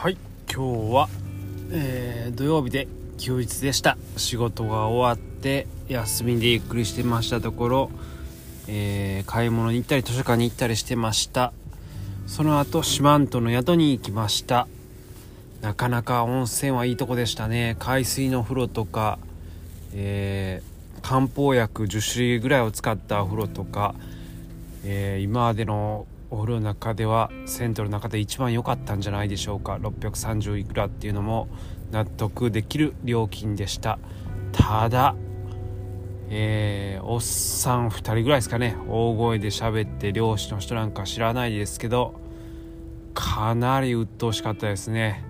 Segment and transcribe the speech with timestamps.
[0.00, 0.16] はい
[0.48, 1.08] 今日は、
[1.72, 2.86] えー、土曜日で
[3.18, 3.98] 休日でした。
[4.16, 7.90] 仕事が終わって休みでゆっくりしてましたところ、
[8.68, 11.52] えー、買い物に行ったり図書館に行ったりしてました。
[12.28, 14.68] その後四万十の宿に行きました。
[15.62, 17.74] なかなか温泉はいいとこでしたね。
[17.80, 19.18] 海水の風呂とか、
[19.94, 23.96] えー、漢方薬10種類ぐらいを使ったお風呂とか、
[24.84, 29.74] え、今までのお風呂の中では銭湯の中で一番良かったんじゃないでしょうか。
[29.80, 31.48] 630いくらっていうのも
[31.90, 33.98] 納得できる料金でした。
[34.52, 35.14] ただ
[36.30, 38.76] えー、おっさん2人ぐらいですかね。
[38.88, 42.20] 大声で喋って漁師の人なんか知らないですけど
[43.14, 45.24] かなり鬱陶しかったですね。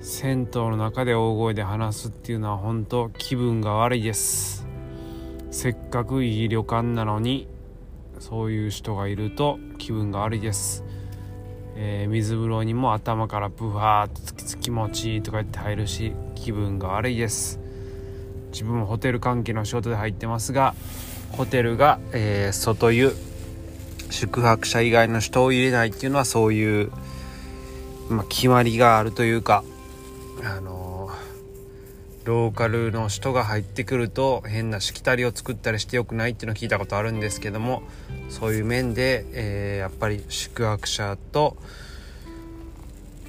[0.00, 4.66] 銭湯の中で大声で話すっていうのは本当気分が悪いです。
[5.50, 7.48] せっかくいい旅館なのに
[8.20, 10.84] そういう人がいると気分が悪いです、
[11.74, 17.66] えー、水風呂にも頭からブワーッとつきつ気持ちいいとか言って入るし気分が悪いです。
[18.56, 20.74] 自分もホテル関係の仕事で入ってますが
[21.32, 23.12] ホテルが、えー、外湯
[24.10, 26.90] 宿泊者以外の人を入れないっていうのはそういう、
[28.08, 29.62] まあ、決まりがあるというか
[30.42, 30.85] あの
[32.26, 37.84] ローカルの人が入ってくると変なしきたりを作ったりしてよくないっていうのを聞いたことあるんですけども
[38.28, 41.56] そういう面で、えー、やっぱり宿泊者と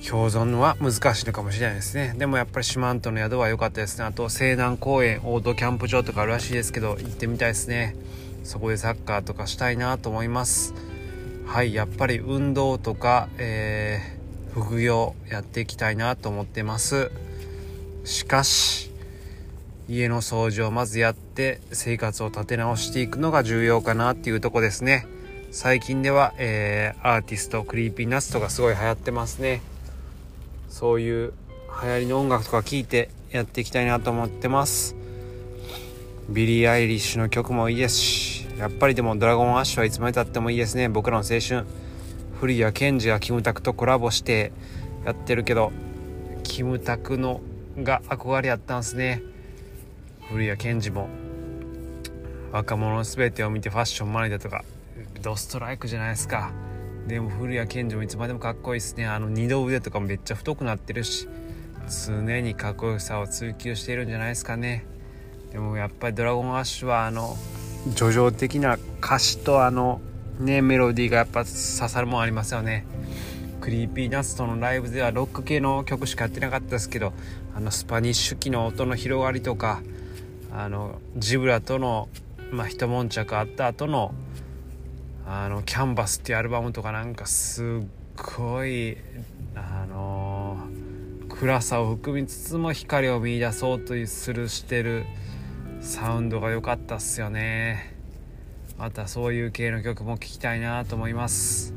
[0.08, 2.16] 共存は難しいのかもしれないですね。
[2.18, 4.06] でもやっぱり四万十の宿は良かったですね。
[4.06, 7.96] あと西南公園オートキャンプ場とかあるらしいですけど行ってみたいですね。
[8.44, 10.74] そこでサッカーとかしたいなと思います。
[11.46, 17.12] はいやっぱり運動とか、えー、副業やっていきたいなと思ってます。
[18.06, 18.87] しかし
[19.90, 25.08] 家の掃除をまずやって生活を立て直していくのが重要かなっていうとこですね。
[25.52, 29.62] 最近では、えー、アーティストクリーピーナッツとかすごい流行ってますね。
[30.70, 31.34] そういう
[31.82, 34.96] 流行りの音楽とか聴いてやっていきたいなと思ってます。
[36.30, 40.90] ビリー・アイリッシュの曲もいいですしやっぱりでもドラゴンアッシュはいつまでたってもいいですね。
[40.90, 41.66] 僕らの青春。
[42.40, 44.52] 降谷建志がキムタクとコラボして
[45.06, 45.72] やってるけど
[46.44, 47.42] キムタクの
[47.80, 49.22] が憧れやったんすね。
[50.30, 51.08] 降谷建志も
[52.52, 54.66] 若者の全てを見てファッション学いだとか
[55.22, 56.52] ドストライクじゃないですか。
[57.08, 59.06] でも降谷建志もいつまでもかっこいいですね。
[59.06, 61.30] あの二の腕とかもめっちゃ太くなってるし
[62.06, 64.86] 常にかっこよさを追求しているんじゃないですかね。
[65.54, 67.38] でもやっぱり「ドラゴンアッシュ」はあの
[67.96, 70.02] 叙情的な歌詞とあの
[70.42, 72.86] ねメロディーがやっぱ刺さるもんありますよね。
[73.62, 77.14] クリーピーナッツとのライブではロック系の曲しかやってなかったですけど
[77.56, 79.82] あのスパニッシュ機の音の広がりとか
[80.52, 82.10] あのジブラとの、
[82.52, 84.14] まあ、一悶着あった後の
[85.26, 87.66] あの「キャンバス」っていうアルバムとかなんかすっ
[88.38, 88.98] ごい
[89.56, 90.58] あの
[91.30, 95.06] 暗さを含みつつも光を見出そうとするしてる
[95.82, 97.96] サウンドが良かったっすよね。
[98.78, 101.74] またそういう系の曲も聴きたいなと思います。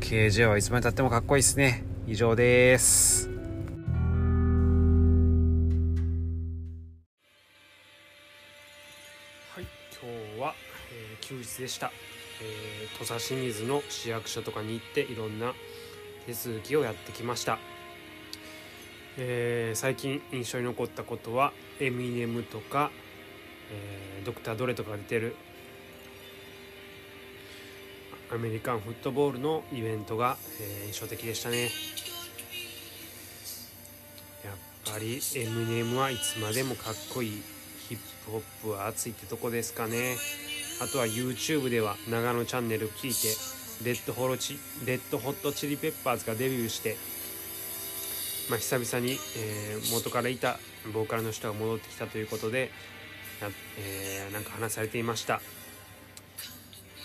[0.00, 1.84] KJ はいつまでたってもかっこいいっすね。
[2.06, 3.31] 以上です。
[10.00, 10.54] 今日は、
[10.90, 11.92] えー、休日でした、
[12.40, 15.52] えー、土佐清水の市役所とかに行っていろんな
[16.26, 17.58] 手続きをやってきました、
[19.18, 22.90] えー、最近印象に残ったことはエミネムとか、
[23.70, 25.36] えー、ドクター・ドレとかが出てる
[28.32, 31.64] アメリカンフットボールのイベントが、えー、印象的でしたね。
[34.42, 37.61] やっぱりエミネムはいつまでもかっこいい。
[37.88, 40.16] ヒップホップは熱いってとこですかね。
[40.80, 46.96] あとは YouTube では長野チャンネル聞いてレッドホロチレッドホットチリペッパーズがデビューして、
[48.50, 50.58] まあ、久々に、えー、元からいた
[50.92, 52.70] ボーカルの人が戻ってきたということで
[53.78, 55.40] えー、なんか話されていました。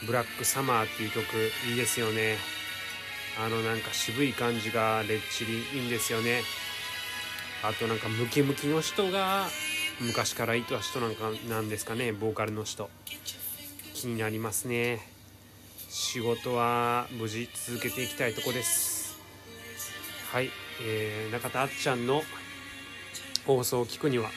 [0.05, 1.23] ブラックサマーっていう曲
[1.69, 2.37] いいですよね。
[3.43, 6.41] あのなんか渋い感じがレッチリいいんですよね。
[7.63, 9.47] あとなんかムキムキの人が
[9.99, 12.89] 昔からいた人なんかなんですかねボーカルの人。
[13.95, 14.99] 気になりますね。
[15.89, 19.17] 仕事は無事続けていきたいとこです。
[20.31, 20.51] はい、
[20.83, 22.21] えー、中田あっちゃんの
[23.47, 24.29] 放送を聞くには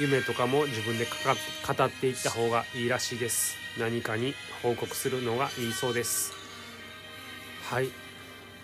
[0.00, 3.54] 夢とかも自分で語っていった方がいいらしいです。
[3.78, 6.32] 何かに報告するのがいいそうです。
[7.70, 7.90] はい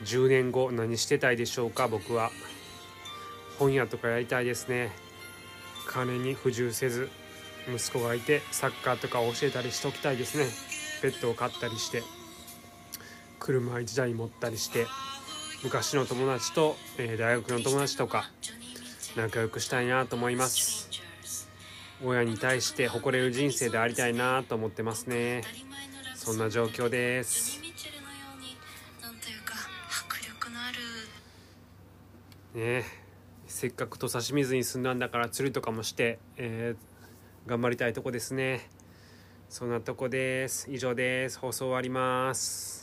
[0.02, 2.32] 10年後何してたいでしょうか僕は。
[3.60, 4.90] 本屋とかやりたいですね。
[5.90, 7.08] 金に不自由せず
[7.68, 10.46] 息子がいてサッカーとか教えたりしておきたいですね。
[11.02, 12.02] ペットを飼ったりして
[13.40, 14.86] 車1台持ったりして
[15.64, 18.30] 昔の友達と、えー、大学の友達とか
[19.16, 20.88] 仲良くしたいなと思います。
[22.04, 25.42] 親に対して誇れる人生でありたいなと思ってますね。
[26.14, 27.60] そんな状況です。
[32.54, 33.09] ね
[33.60, 38.70] せっかく土佐清水に住んだんだから釣りとかもして、えー、頑張りたいとこですね。
[39.50, 40.66] そんなとこです。
[40.72, 41.38] 以上です。
[41.38, 42.79] 放送終わります。